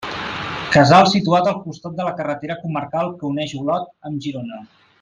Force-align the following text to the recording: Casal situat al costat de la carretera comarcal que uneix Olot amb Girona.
Casal 0.75 1.09
situat 1.11 1.49
al 1.51 1.59
costat 1.65 1.99
de 1.99 2.07
la 2.07 2.15
carretera 2.21 2.57
comarcal 2.63 3.13
que 3.21 3.29
uneix 3.33 3.55
Olot 3.61 3.87
amb 4.11 4.27
Girona. 4.27 4.65